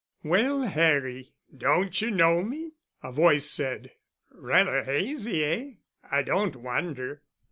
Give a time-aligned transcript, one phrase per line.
[0.23, 2.71] "Well, Harry, don't you know me?"
[3.03, 3.91] a voice said.
[4.31, 5.71] "Rather hazy, eh?
[6.09, 7.21] I don't wonder...."